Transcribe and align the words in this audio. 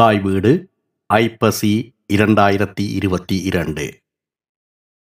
தாய் 0.00 0.20
வீடு 0.20 0.70
ஐப்பசி 1.06 1.94
இரண்டாயிரத்தி 2.12 2.80
இருபத்தி 2.80 3.42
இரண்டு. 3.42 4.02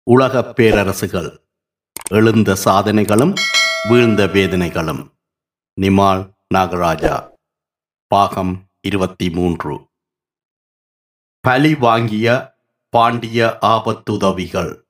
உலகப் 0.03 0.61
பேரரசுகள் 0.61 1.37
எழுந்த 2.11 2.57
சாதனைகளும் 2.65 3.35
வீழ்ந்த 3.89 4.27
வேதனைகளும். 4.27 5.11
நிமால் 5.81 6.31
நாகராஜா 6.55 7.29
பாகம் 8.07 8.62
இருபத்தி 8.80 9.30
மூன்று. 9.30 9.88
பலி 11.41 11.75
வாங்கிய 11.75 12.55
பாண்டிய 12.89 13.59
ஆபத்துதவிகள். 13.61 14.82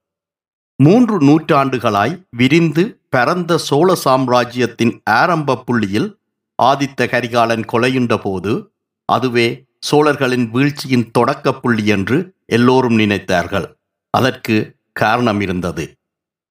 மூன்று 0.76 1.20
நூற்றாண்டுகளாய் 1.20 2.26
விரிந்து 2.30 3.00
பரந்த 3.10 3.58
சோழ 3.58 3.94
சாம்ராஜ்யத்தின் 3.94 5.00
ஆரம்ப 5.04 5.56
புள்ளியில் 5.56 6.18
ஆதித்த 6.62 7.08
கரிகாலன் 7.08 7.64
கொலையுண்ட 7.72 8.16
போது 8.16 8.72
அதுவே 9.04 9.67
சோழர்களின் 9.82 10.46
வீழ்ச்சியின் 10.50 11.06
தொடக்க 11.10 11.52
புள்ளி 11.54 11.84
என்று 11.96 12.16
எல்லோரும் 12.56 12.96
நினைத்தார்கள். 12.98 13.66
அதற்கு 14.14 14.56
காரணம் 14.92 15.40
இருந்தது. 15.40 15.84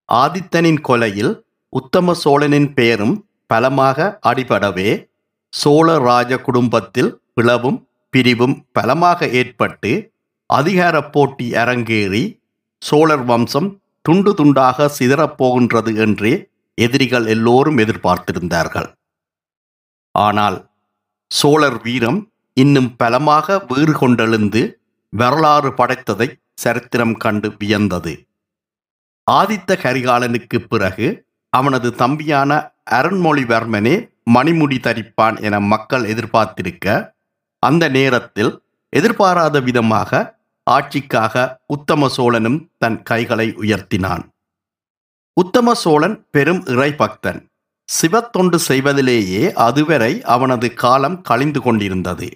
ஆதித்தனின் 0.10 0.82
கொலையில் 0.90 1.34
உத்தம 1.74 2.14
சோழனின் 2.24 2.70
பெயரும் 2.74 3.16
பலமாக 3.54 4.08
அடிபடவே 4.30 4.90
சோழ 5.54 5.88
ராஜ 6.10 6.32
குடும்பத்தில் 6.38 7.12
பிளவும் 7.36 7.80
பிரிவும் 8.14 8.56
பலமாக 8.72 9.28
ஏற்பட்டு 9.40 9.92
அதிகார 10.50 10.96
போட்டி 11.10 11.48
அரங்கேறி 11.64 12.24
சோழர் 12.82 13.26
வம்சம் 13.26 13.70
துண்டு 14.06 14.32
துண்டாக 14.34 14.88
சிதறப்போகின்றது 14.98 15.92
என்றே 16.06 16.34
எதிரிகள் 16.78 17.26
எல்லோரும் 17.26 17.78
எதிர்பார்த்திருந்தார்கள். 17.78 18.90
ஆனால் 20.16 20.58
சோழர் 21.32 21.80
வீரம் 21.82 22.20
இன்னும் 22.62 22.90
பலமாக 22.96 23.58
வீறு 23.68 23.94
கொண்டெழுந்து 23.94 24.62
வரலாறு 25.14 25.70
படைத்ததை 25.70 26.28
சரித்திரம் 26.54 27.16
கண்டு 27.18 27.50
வியந்தது. 27.60 28.14
ஆதித்த 29.32 29.72
கரிகாலனுக்கு 29.84 30.58
பிறகு 30.68 31.08
அவனது 31.54 31.90
தம்பியான 31.96 32.52
அருண்மொழிவர்மனே 32.92 33.96
மணிமுடி 34.34 34.78
தரிப்பான் 34.88 35.36
என 35.42 35.60
மக்கள் 35.60 36.04
எதிர்பார்த்திருக்க 36.04 36.96
அந்த 37.64 37.84
நேரத்தில் 37.90 38.52
எதிர்பாராத 38.94 39.60
விதமாக 39.60 40.12
ஆட்சிக்காக 40.68 41.46
உத்தம 41.66 42.10
சோழனும் 42.18 42.60
தன் 42.78 42.98
கைகளை 43.04 43.48
உயர்த்தினான். 43.58 44.24
உத்தம 45.38 45.74
சோழன் 45.74 46.18
பெரும் 46.32 46.62
இறை 46.66 46.92
பக்தன் 46.94 47.40
சிவத்தொண்டு 47.90 48.58
செய்வதிலேயே 48.70 49.44
அதுவரை 49.68 50.14
அவனது 50.36 50.68
காலம் 50.74 51.22
கழிந்து 51.22 51.60
கொண்டிருந்தது. 51.62 52.30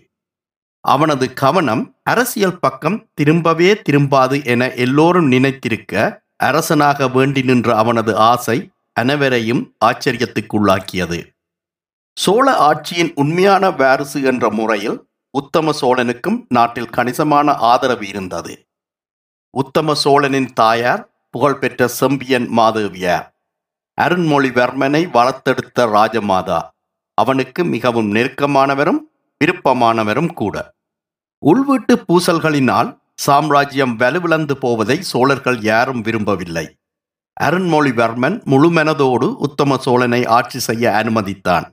அவனது 0.81 1.33
கவனம் 1.33 1.95
அரசியல் 2.03 2.59
பக்கம் 2.59 3.09
திரும்பவே 3.21 3.75
திரும்பாது 3.89 4.45
என 4.45 4.73
எல்லோரும் 4.73 5.31
நினைத்திருக்க 5.31 6.19
அரசனாக 6.35 7.07
வேண்டி 7.07 7.41
நின்ற 7.41 7.75
அவனது 7.75 8.17
ஆசை 8.17 8.69
அனைவரையும் 8.93 9.75
ஆச்சரியத்துக்குள்ளாக்கியது. 9.85 11.19
சோழ 12.13 12.45
ஆட்சியின் 12.69 13.11
உண்மையான 13.15 13.71
வாரிசு 13.71 14.21
என்ற 14.21 14.49
முறையில் 14.49 15.09
உத்தம 15.29 15.71
சோழனுக்கும் 15.81 16.45
நாட்டில் 16.47 16.89
கணிசமான 16.89 17.53
ஆதரவு 17.53 18.07
இருந்தது. 18.07 18.67
உத்தம 19.49 19.93
சோழனின் 19.93 20.53
தாயார் 20.53 21.09
புகழ்பெற்ற 21.29 21.87
செம்பியன் 21.87 22.47
மாதேவியார். 22.47 23.35
அருண்மொழிவர்மனை 24.01 25.07
வளர்த்தெடுத்த 25.09 25.79
ராஜமாதா. 25.79 26.59
அவனுக்கு 27.13 27.63
மிகவும் 27.63 28.15
நெருக்கமானவரும் 28.15 29.09
விருப்பமானவரும் 29.41 30.31
கூட. 30.33 30.55
உள்வீட்டு 31.43 31.95
பூசல்களினால் 32.07 32.89
சாம்ராஜ்யம் 33.15 33.95
வலுவிழந்து 33.99 34.55
போவதை 34.57 35.01
சோழர்கள் 35.01 35.59
யாரும் 35.61 36.01
விரும்பவில்லை. 36.01 36.65
அருண்மொழிவர்மன் 37.41 38.35
முழுமனதோடு 38.45 39.27
உத்தம 39.45 39.77
சோழனை 39.77 40.25
ஆட்சி 40.25 40.59
செய்ய 40.59 40.91
அனுமதித்தான். 40.91 41.65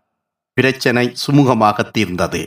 பிரச்சனை 0.52 1.16
சுமூகமாக 1.22 1.90
தீர்ந்தது. 1.90 2.42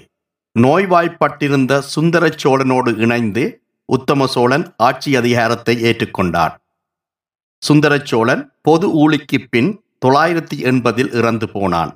நோய்வாய்ப்பட்டிருந்த 0.60 1.80
சுந்தர 1.80 2.24
சோழனோடு 2.44 2.92
இணைந்து 2.98 3.44
உத்தம 3.86 4.28
சோழன் 4.28 4.66
ஆட்சி 4.78 5.16
அதிகாரத்தை 5.16 5.76
ஏற்றுக்கொண்டான். 5.84 6.54
சுந்தர 7.62 7.94
சோழன் 8.04 8.44
பொது 8.62 8.88
ஊழிக்கு 9.02 9.38
பின் 9.50 9.72
தொள்ளாயிரத்தி 10.06 10.58
எண்பதில் 10.70 11.12
இறந்து 11.14 11.48
போனான். 11.50 11.92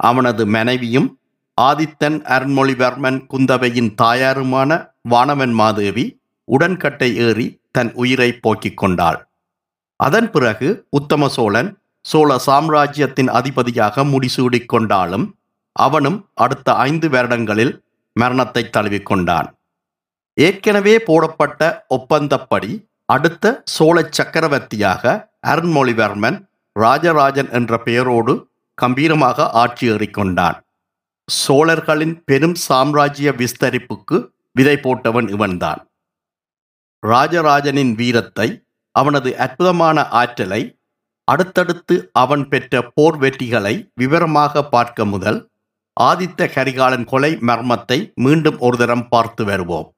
அவனது 0.00 0.46
மனைவியும் 0.46 1.08
ஆதித்தன் 1.60 2.18
அருண்மொழிவர்மன் 2.26 3.18
குந்தவையின் 3.32 3.90
தாயாருமான 4.02 4.70
வானவன் 5.08 5.52
மாதேவி 5.52 6.04
உடன்கட்டை 6.44 7.14
ஏறி 7.16 7.60
தன் 7.70 7.92
உயிரை 7.94 8.30
போக்கிக் 8.34 8.76
கொண்டாள். 8.76 9.18
அதன் 9.96 10.30
பிறகு 10.30 10.86
உத்தம 10.90 11.28
சோழன் 11.28 11.70
சோழ 12.00 12.38
சாம்ராஜ்யத்தின் 12.38 13.28
அதிபதியாக 13.28 14.04
முடிசூடிக் 14.04 14.68
கொண்டாலும் 14.68 15.26
அவனும் 15.72 16.18
அடுத்த 16.34 16.72
ஐந்து 16.72 17.08
வருடங்களில் 17.08 17.74
மரணத்தை 18.12 18.62
தழுவிக்கொண்டான் 18.76 19.48
ஏற்கனவே 20.36 20.98
போடப்பட்ட 20.98 21.86
ஒப்பந்தப்படி 21.88 22.88
அடுத்த 23.04 23.62
சோழ 23.64 23.96
சக்கரவர்த்தியாக 24.10 25.14
அருண்மொழிவர்மன் 25.46 26.38
ராஜராஜன் 26.76 27.50
என்ற 27.50 27.78
பெயரோடு 27.78 28.34
கம்பீரமாக 28.74 29.48
ஆட்சி 29.52 29.90
ஏறிக்கொண்டான் 29.90 30.56
சோழர்களின் 31.28 32.14
பெரும் 32.24 32.56
சாம்ராஜ்ய 32.66 33.28
விஸ்தரிப்புக்கு 33.32 34.16
விதை 34.52 34.76
போட்டவன் 34.76 35.28
இவன்தான். 35.28 35.80
ராஜராஜனின் 37.02 37.92
வீரத்தை 37.94 38.48
அவனது 38.94 39.30
அற்புதமான 39.36 39.98
ஆற்றலை 40.20 40.62
அடுத்தடுத்து 41.28 41.94
அவன் 42.12 42.44
பெற்ற 42.48 42.82
போர் 42.94 43.18
வெற்றிகளை 43.18 43.74
விவரமாக 43.94 44.62
பார்க்க 44.64 45.04
முதல் 45.04 45.38
ஆதித்த 46.00 46.48
கரிகாலன் 46.54 47.04
கொலை 47.04 47.32
மர்மத்தை 47.40 47.98
மீண்டும் 48.14 48.58
ஒரு 48.58 48.76
தரம் 48.76 49.06
பார்த்து 49.08 49.44
வருவோம். 49.44 49.88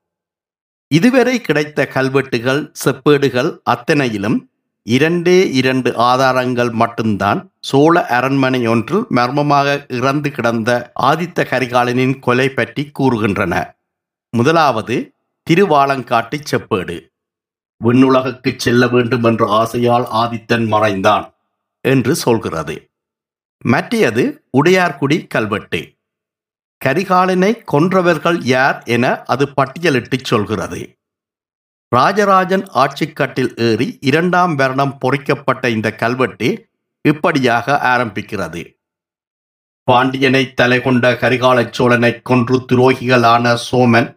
இதுவரை 0.91 1.37
கிடைத்த 1.41 1.87
கல்வெட்டுகள் 1.87 2.73
செப்பேடுகள் 2.85 3.51
அத்தனையிலும் 3.65 4.39
இரண்டே 4.87 5.39
இரண்டு 5.51 5.91
ஆதாரங்கள் 6.11 6.73
மட்டும்தான் 6.73 7.41
சோழ 7.66 8.06
அரண்மனை 8.06 8.66
ஒன்றில் 8.66 9.04
மர்மமாக 9.09 9.87
இறந்து 9.88 10.31
கிடந்த 10.31 10.93
ஆதித்த 11.03 11.44
கரிகாலனின் 11.44 12.19
கொலை 12.19 12.49
பற்றி 12.49 12.91
கூறுகின்றன. 12.99 13.54
முதலாவது 14.31 15.12
திருவாலங்காட்டு 15.50 16.38
செப்பேடு. 16.50 16.97
விண்ணுலகுக்கு 17.84 18.53
செல்ல 18.56 18.88
வேண்டும் 18.88 19.25
என்ற 19.25 19.49
ஆசையால் 19.49 20.06
ஆதித்தன் 20.12 20.66
மறைந்தான் 20.66 21.34
என்று 21.81 22.15
சொல்கிறது. 22.15 22.91
மற்றையது 23.65 24.44
உடையார்குடி 24.59 25.27
கல்வெட்டு. 25.27 25.81
கரிகாலனை 26.84 27.53
கொன்றவர்கள் 27.72 28.38
யார் 28.43 28.83
என 28.84 29.22
அது 29.27 29.48
பட்டியலிட்டுச் 29.56 30.25
சொல்கிறது. 30.25 30.98
ராஜராஜன் 31.88 32.65
ஆட்சிக்கட்டில் 32.75 33.53
ஏறி 33.56 33.98
இரண்டாம் 34.00 34.54
வருடம் 34.54 34.98
பொறிக்கப்பட்ட 34.98 35.71
இந்த 35.71 35.94
கல்வெட்டு 35.94 36.69
இப்படியாக 37.11 37.77
ஆரம்பிக்கிறது. 37.93 38.62
பாண்டியனை 39.89 40.55
தலை 40.55 40.78
கொண்ட 40.83 41.12
கரிகால 41.22 41.59
சோழனை 41.71 42.12
கொன்று 42.22 42.56
துரோகிகளான 42.72 43.56
சோமன் 43.67 44.09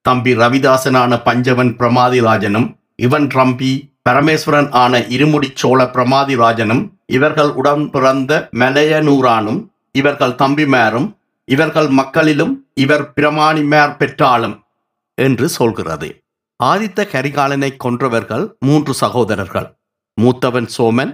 தம்பி 0.00 0.32
ரவிதாசனான 0.36 1.18
பஞ்சவன் 1.24 1.72
பிரமாதிராஜனும் 1.80 2.68
இவன் 2.96 3.26
ரம்பி 3.26 3.72
பரமேஸ்வரன் 4.08 4.70
ஆன 4.82 4.98
இருமுடி 5.16 5.48
சோழ 5.54 5.84
பிரமாதிராஜனும் 5.84 6.82
இவர்கள் 7.06 7.50
உடன் 7.50 7.84
பிறந்த 7.90 8.48
மலையனூரானும் 8.52 9.60
இவர்கள் 9.92 10.38
தம்பிமாரும் 10.42 11.08
இவர்கள் 11.48 11.88
மக்களிலும் 11.88 12.54
இவர் 12.74 13.04
பிரமாணிமார் 13.16 13.96
பெற்றாலும் 13.96 14.56
என்று 15.18 15.46
சொல்கிறது. 15.48 16.08
ஆதித்த 16.64 17.00
கரிகாலனை 17.14 17.70
கொன்றவர்கள் 17.84 18.44
மூன்று 18.58 18.94
சகோதரர்கள். 18.94 19.68
மூத்தவன் 20.18 20.68
சோமன் 20.78 21.12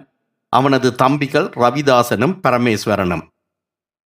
அவனது 0.48 0.94
தம்பிகள் 0.94 1.48
ரவிதாசனும் 1.56 2.36
பரமேஸ்வரனும். 2.46 3.24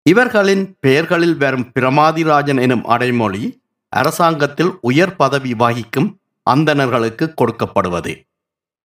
இவர்களின் 0.03 0.77
பெயர்களில் 0.81 1.37
வரும் 1.37 1.67
பிரமாதிராஜன் 1.81 2.61
எனும் 2.61 2.85
அடைமொழி 2.85 3.61
அரசாங்கத்தில் 3.89 4.73
உயர் 4.81 5.17
பதவி 5.17 5.55
வகிக்கும் 5.55 6.09
அந்தணர்களுக்கு 6.51 7.35
கொடுக்கப்படுவது. 7.41 8.13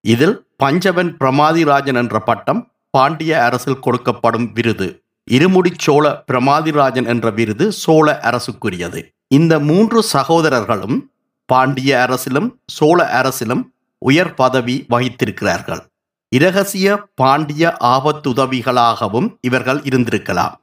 இதில் 0.02 0.48
பஞ்சவன் 0.56 1.18
பிரமாதிராஜன் 1.18 1.96
என்ற 1.96 2.20
பட்டம் 2.20 2.72
பாண்டிய 2.90 3.44
அரசில் 3.44 3.84
கொடுக்கப்படும் 3.86 4.48
விருது. 4.54 5.04
இருமுடி 5.32 5.72
சோழ 5.78 6.24
பிரமாதிராஜன் 6.32 7.08
என்ற 7.08 7.30
விருது 7.30 7.72
சோழ 7.72 8.20
அரசுக்குரியது. 8.30 9.02
இந்த 9.28 9.60
மூன்று 9.60 10.04
சகோதரர்களும் 10.04 10.98
பாண்டிய 11.46 11.92
அரசிலும் 12.10 12.50
சோழ 12.66 13.00
அரசிலும் 13.22 13.64
உயர் 13.98 14.34
பதவி 14.34 14.86
வகித்திருக்கிறார்கள். 14.90 15.82
இரகசிய 16.32 16.88
பாண்டிய 17.16 17.78
ஆபத்துதவிகளாகவும் 17.96 19.28
இவர்கள் 19.42 19.80
இருந்திருக்கலாம். 19.90 20.54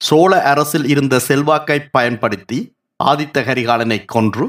சோழ 0.00 0.32
அரசில் 0.42 0.86
இருந்த 0.88 1.14
செல்வாக்கை 1.18 1.78
பயன்படுத்தி 1.96 2.58
ஆதித்த 3.04 3.42
கரிகாலனை 3.48 3.98
கொன்று 4.04 4.44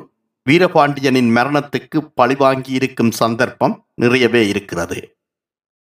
வீரபாண்டியனின் 0.47 1.31
மரணத்துக்கு 1.37 1.99
பழிவாங்கியிருக்கும் 2.21 3.11
சந்தர்ப்பம் 3.11 3.75
நிறையவே 3.95 4.47
இருக்கிறது. 4.47 4.97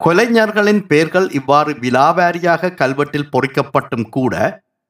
கொலைஞர்களின் 0.01 0.81
பெயர்கள் 0.88 1.27
இவ்வாறு 1.30 1.74
விலாவாரியாக 1.74 2.74
கல்வெட்டில் 2.81 3.31
பொறிக்கப்பட்டும் 3.31 4.07
கூட 4.09 4.33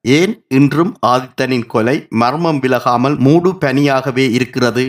ஏன் 0.05 0.33
இன்றும் 0.47 0.93
ஆதித்தனின் 1.07 1.65
கொலை 1.65 1.95
மர்மம் 2.21 2.59
விலகாமல் 2.61 3.17
மூடு 3.17 3.51
பனியாகவே 3.53 4.25
இருக்கிறது? 4.31 4.85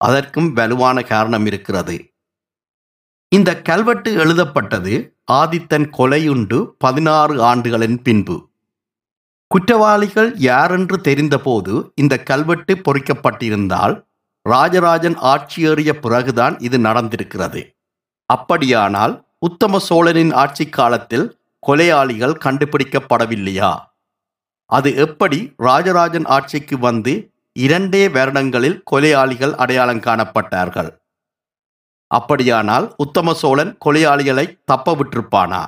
அதற்கும் 0.00 0.52
வலுவான 0.52 1.02
காரணம் 1.02 1.46
இருக்கிறது. 1.46 1.96
இந்த 3.32 3.50
கல்வெட்டு 3.60 4.10
எழுதப்பட்டது 4.14 4.92
ஆதித்தன் 5.32 5.86
கொலையுண்டு 5.98 6.58
பதினாறு 6.78 7.34
ஆண்டுகளின் 7.42 7.98
பின்பு. 8.02 8.36
குற்றவாளிகள் 9.46 10.30
யாரென்று 10.36 10.96
தெரிந்தபோது 11.00 11.74
இந்த 11.94 12.14
கல்வெட்டு 12.30 12.74
பொறிக்கப்பட்டிருந்தால் 12.76 13.94
ராஜராஜன் 14.46 15.16
ஆட்சியேறிய 15.32 15.92
பிறகுதான் 15.92 16.58
இது 16.58 16.78
நடந்திருக்கிறது. 16.78 17.62
அப்படியானால் 18.26 19.14
உத்தம 19.38 19.78
சோழனின் 19.88 20.32
ஆட்சி 20.32 20.66
காலத்தில் 20.68 21.26
கொலையாளிகள் 21.66 22.34
கண்டுபிடிக்கப்படவில்லையா? 22.44 23.72
அது 24.70 24.96
எப்படி 24.96 25.52
ராஜராஜன் 25.56 26.26
ஆட்சிக்கு 26.36 26.78
வந்து 26.78 27.14
இரண்டே 27.56 28.08
வருடங்களில் 28.08 28.82
கொலையாளிகள் 28.90 29.54
அடையாளம் 29.54 30.00
காணப்பட்டார்கள்? 30.00 30.90
அப்படியானால் 32.10 32.86
உத்தம 32.96 33.32
சோழன் 33.32 33.72
கொலையாளிகளை 33.84 34.46
தப்ப 34.64 34.94
விட்டிருப்பானா 34.94 35.62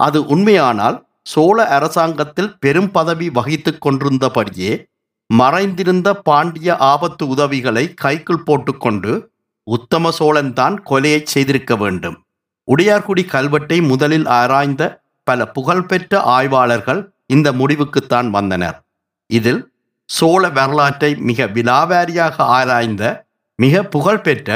அது 0.00 0.18
உண்மையானால் 0.26 0.96
சோழ 1.22 1.58
அரசாங்கத்தில் 1.76 2.54
பெரும் 2.58 2.90
பதவி 2.90 3.26
வகித்துக் 3.28 3.82
கொண்டிருந்தபடியே 3.84 4.72
மறைந்திருந்த 5.30 6.08
பாண்டிய 6.28 6.70
ஆபத்து 6.76 7.24
உதவிகளை 7.28 7.84
கைக்குள் 7.94 8.44
போட்டுக்கொண்டு 8.44 9.12
உத்தம 9.66 10.10
சோழன் 10.10 10.52
தான் 10.52 10.76
கொலையை 10.90 11.20
செய்திருக்க 11.24 11.72
வேண்டும். 11.76 12.16
உடையார்குடி 12.68 13.22
கல்வெட்டை 13.32 13.78
முதலில் 13.82 14.26
ஆராய்ந்த 14.40 14.82
பல 15.26 15.46
புகழ்பெற்ற 15.46 16.20
ஆய்வாளர்கள் 16.36 17.00
இந்த 17.26 17.48
முடிவுக்குத்தான் 17.52 18.28
வந்தனர். 18.30 18.76
இதில் 19.30 19.62
சோழ 20.08 20.42
வரலாற்றை 20.48 21.10
மிக 21.28 21.46
விலாவாரியாக 21.56 22.36
ஆராய்ந்த 22.56 23.04
மிக 23.58 23.82
புகழ்பெற்ற 23.94 24.50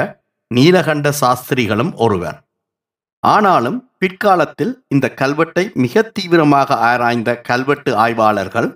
நீலகண்ட 0.51 1.09
சாஸ்திரிகளும் 1.21 1.93
ஒருவர். 1.95 2.39
ஆனாலும் 3.23 3.79
பிற்காலத்தில் 3.99 4.85
இந்த 4.89 5.07
கல்வெட்டை 5.21 5.65
மிக 5.75 6.03
தீவிரமாக 6.03 6.77
ஆராய்ந்த 6.91 7.31
கல்வெட்டு 7.41 7.91
ஆய்வாளர்கள் 7.97 8.69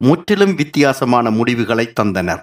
முற்றிலும் 0.00 0.54
வித்தியாசமான 0.54 1.30
முடிவுகளை 1.30 1.86
தந்தனர். 2.00 2.42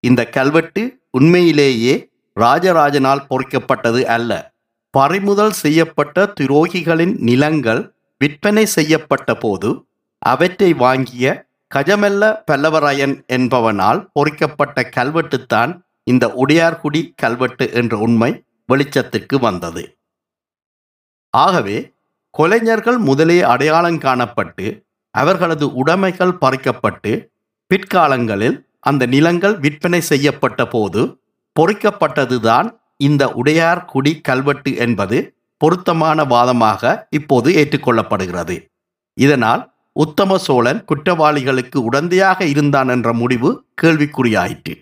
இந்த 0.00 0.20
கல்வெட்டு 0.28 0.82
உண்மையிலேயே 1.10 1.94
ராஜராஜனால் 2.36 3.26
பொறிக்கப்பட்டது 3.28 4.02
அல்ல. 4.16 4.30
பறிமுதல் 4.94 5.54
செய்யப்பட்ட 5.62 6.32
துரோகிகளின் 6.40 7.14
நிலங்கள் 7.28 7.82
விற்பனை 8.20 8.64
செய்யப்பட்ட 8.66 9.34
போது 9.34 9.70
அவற்றை 10.22 10.70
வாங்கிய 10.74 11.26
கஜமெல்ல 11.74 12.24
பல்லவராயன் 12.50 13.14
என்பவனால் 13.36 14.00
பொறிக்கப்பட்ட 14.12 14.82
கல்வெட்டுத்தான் 14.96 15.72
இந்த 16.06 16.24
உடையார்குடி 16.42 17.00
கல்வெட்டு 17.16 17.72
என்ற 17.72 17.98
உண்மை 17.98 18.30
வெளிச்சத்திற்கு 18.72 19.36
வந்தது. 19.40 19.82
ஆகவே 21.34 21.76
கொலைஞர்கள் 22.30 22.98
முதலே 22.98 23.42
அடையாளம் 23.42 23.98
காணப்பட்டு 23.98 24.66
அவர்களது 25.14 25.66
உடைமைகள் 25.74 26.38
பறிக்கப்பட்டு 26.40 27.12
பிற்காலங்களில் 27.70 28.56
அந்த 28.80 29.06
நிலங்கள் 29.06 29.58
விற்பனை 29.58 30.00
செய்யப்பட்ட 30.00 30.66
போது 30.66 31.02
பொறிக்கப்பட்டதுதான் 31.60 32.68
இந்த 32.96 33.22
உடையார் 33.30 33.84
குடி 33.84 34.20
கல்வெட்டு 34.20 34.76
என்பது 34.76 35.18
பொருத்தமான 35.56 36.24
வாதமாக 36.24 37.06
இப்போது 37.10 37.48
ஏற்றுக்கொள்ளப்படுகிறது. 37.52 38.56
இதனால் 39.16 39.62
உத்தம 39.92 40.38
சோழன் 40.38 40.84
குற்றவாளிகளுக்கு 40.84 41.78
உடந்தையாக 41.90 42.40
இருந்தான் 42.40 42.88
என்ற 42.88 43.12
முடிவு 43.12 43.50
கேள்விக்குறியாயிற்று. 43.82 44.74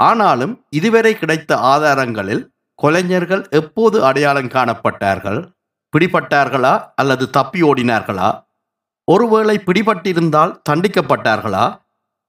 ஆனாலும் 0.00 0.64
இதுவரை 0.70 1.18
கிடைத்த 1.18 1.56
ஆதாரங்களில் 1.56 2.50
கொலைஞர்கள் 2.74 3.48
எப்போது 3.48 4.04
அடையாளம் 4.04 4.48
காணப்பட்டார்கள்? 4.48 5.52
பிடிபட்டார்களா? 5.92 6.92
அல்லது 6.94 7.30
தப்பி 7.30 7.62
ஓடினார்களா? 7.62 8.46
ஒருவேளை 9.04 9.60
பிடிபட்டிருந்தால் 9.66 10.58
தண்டிக்கப்பட்டார்களா? 10.70 11.80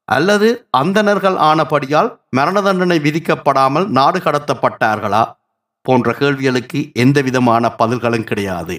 அல்லது 0.04 0.68
அந்தணர்கள் 0.70 1.36
ஆனபடியால் 1.36 2.10
மரண 2.30 2.62
தண்டனை 2.62 3.00
விதிக்கப்படாமல் 3.00 3.88
நாடு 3.88 4.20
கடத்தப்பட்டார்களா? 4.20 5.24
போன்ற 5.82 6.14
கேள்விகளுக்கு 6.14 6.92
எந்தவிதமான 6.94 7.70
பதில்களும் 7.70 8.24
கிடையாது. 8.24 8.76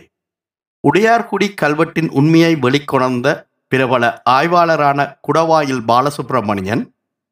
உடையார்குடி 0.93 1.49
கல்வெட்டின் 1.63 2.09
உண்மையை 2.11 2.53
வெளிக்கொணர்ந்த 2.55 3.47
பிரபல 3.69 4.23
ஆய்வாளரான 4.31 5.01
குடவாயில் 5.29 5.83
பாலசுப்பிரமணியன் 5.89 6.83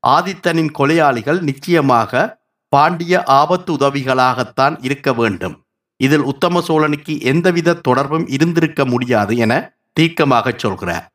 ஆதித்தனின் 0.06 0.70
கொலையாளிகள் 0.78 1.40
நிச்சயமாக 1.40 2.38
பாண்டிய 2.68 3.22
ஆபத்து 3.22 3.74
உதவிகளாகத்தான் 3.74 4.76
இருக்க 4.80 5.12
வேண்டும். 5.12 5.64
இதில் 5.96 6.20
உத்தம 6.20 6.60
சோழனுக்கு 6.60 7.20
எந்தவித 7.20 7.74
தொடர்பும் 7.74 8.26
இருந்திருக்க 8.26 8.84
முடியாது 8.84 9.36
என 9.36 9.76
தீர்க்கமாகச் 10.00 10.58
சொல்கிறார். 10.58 11.06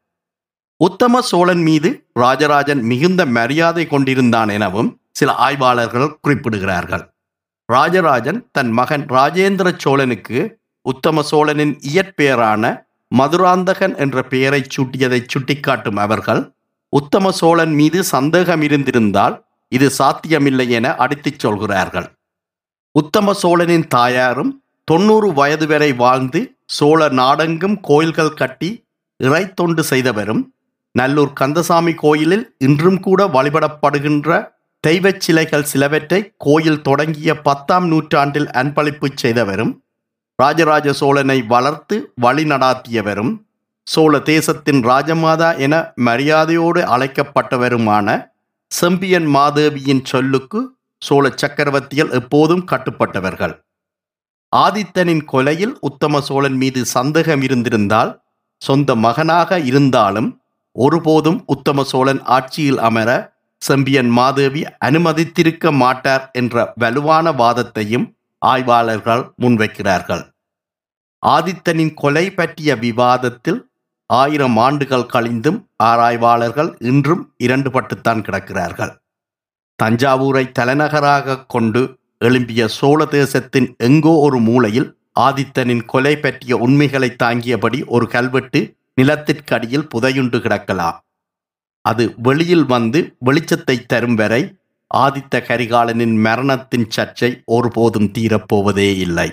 உத்தம 0.78 1.22
சோழன் 1.22 1.62
மீது 1.62 2.10
ராஜராஜன் 2.14 2.82
மிகுந்த 2.82 3.26
மரியாதை 3.26 3.88
கொண்டிருந்தான் 3.88 4.50
எனவும் 4.50 5.02
சில 5.12 5.34
ஆய்வாளர்கள் 5.34 6.20
குறிப்பிடுகிறார்கள். 6.28 7.14
ராஜராஜன் 7.66 8.50
தன் 8.52 8.72
மகன் 8.72 9.06
ராஜேந்திர 9.06 9.78
சோழனுக்கு 9.84 10.58
உத்தம 10.82 11.22
சோழனின் 11.22 11.80
இயற்பெயரான 11.82 12.84
மதுராந்தகன் 13.12 13.96
என்ற 13.98 14.24
பெயரை 14.24 14.66
சூட்டியதை 14.76 15.26
சுட்டிக்காட்டும் 15.26 15.96
அவர்கள் 15.96 16.55
உத்தம 16.96 17.32
சோழன் 17.32 17.74
மீது 17.74 18.04
சந்தேகம் 18.04 18.62
இருந்திருந்தால் 18.62 19.36
இது 19.72 19.90
சாத்தியமில்லை 19.90 20.70
என 20.70 20.88
அடித்துச் 20.96 21.40
சொல்கிறார்கள். 21.40 22.08
உத்தம 22.96 23.34
சோழனின் 23.34 23.88
தாயாரும் 23.88 24.52
தொண்ணூறு 24.88 25.34
வயது 25.34 25.68
வரை 25.68 25.92
வாழ்ந்து 25.94 26.42
சோழ 26.66 27.08
நாடெங்கும் 27.10 27.78
கோயில்கள் 27.82 28.34
கட்டி 28.34 28.70
இறை 29.20 29.44
தொண்டு 29.54 29.84
செய்தவரும் 29.90 30.44
நல்லூர் 30.96 31.34
கந்தசாமி 31.34 31.94
கோயிலில் 31.94 32.46
இன்றும் 32.58 33.00
கூட 33.00 33.22
வழிபடப்படுகின்ற 33.28 34.30
தெய்வச் 34.84 35.20
சிலைகள் 35.20 35.64
சிலவற்றை 35.64 36.20
கோயில் 36.38 36.82
தொடங்கிய 36.82 37.32
பத்தாம் 37.42 37.88
நூற்றாண்டில் 37.88 38.50
அன்பளிப்பு 38.52 39.08
செய்தவரும் 39.16 39.74
ராஜராஜ 40.40 40.94
சோழனை 40.94 41.38
வளர்த்து 41.48 41.98
வழிநடாத்தியவரும் 42.22 43.34
சோழ 43.88 44.20
தேசத்தின் 44.20 44.82
ராஜமாதா 44.84 45.58
என 45.58 45.94
மரியாதையோடு 45.96 46.82
அழைக்கப்பட்டவருமான 46.82 48.34
செம்பியன் 48.68 49.28
மாதேவியின் 49.36 50.04
சொல்லுக்கு 50.04 50.78
சோழ 51.02 51.34
சக்கரவர்த்திகள் 51.42 52.12
எப்போதும் 52.12 52.64
கட்டுப்பட்டவர்கள். 52.72 53.54
ஆதித்தனின் 54.56 55.22
கொலையில் 55.34 55.76
உத்தம 55.80 56.22
சோழன் 56.22 56.58
மீது 56.58 56.86
சந்தேகம் 56.86 57.42
இருந்திருந்தால் 57.42 58.12
சொந்த 58.62 58.96
மகனாக 58.96 59.60
இருந்தாலும் 59.60 60.42
ஒருபோதும் 60.72 61.44
உத்தம 61.46 61.84
சோழன் 61.84 62.22
ஆட்சியில் 62.24 62.78
அமர 62.78 63.10
செம்பியன் 63.62 64.10
மாதேவி 64.10 64.66
அனுமதித்திருக்க 64.86 65.72
மாட்டார் 65.72 66.30
என்ற 66.32 66.74
வலுவான 66.76 67.32
வாதத்தையும் 67.32 68.08
ஆய்வாளர்கள் 68.42 69.24
முன்வைக்கிறார்கள். 69.42 70.24
ஆதித்தனின் 71.24 71.94
கொலை 71.94 72.26
பற்றிய 72.32 72.76
விவாதத்தில் 72.76 73.62
ஆயிரம் 74.06 74.58
ஆண்டுகள் 74.58 75.12
கழிந்தும் 75.14 75.60
ஆராய்வாளர்கள் 75.84 76.76
இன்றும் 76.80 77.34
இரண்டுபட்டுத்தான் 77.44 78.22
கிடக்கிறார்கள். 78.22 78.94
தஞ்சாவூரை 79.84 80.52
தலைநகராக 80.52 81.46
கொண்டு 81.46 81.82
எழும்பிய 82.26 82.66
சோழ 82.66 83.06
தேசத்தின் 83.06 83.76
எங்கோ 83.78 84.10
ஒரு 84.10 84.40
மூலையில் 84.40 85.00
ஆதித்தனின் 85.20 85.86
கொலை 85.86 86.16
பற்றிய 86.16 86.58
உண்மைகளை 86.58 87.10
தாங்கியபடி 87.24 87.86
ஒரு 87.86 88.08
கல்வெட்டு 88.08 88.76
நிலத்திற்கடியில் 89.02 89.90
புதையுண்டு 89.96 90.40
கிடக்கலாம். 90.40 90.98
அது 91.82 92.14
வெளியில் 92.18 92.66
வந்து 92.66 93.18
வெளிச்சத்தை 93.26 93.86
தரும் 93.86 94.16
வரை 94.16 94.58
ஆதித்த 94.94 95.36
கரிகாலனின் 95.48 96.16
மரணத்தின் 96.22 96.88
சர்ச்சை 96.96 97.42
ஒருபோதும் 97.46 98.12
தீரப்போவதே 98.18 98.90
இல்லை. 98.98 99.30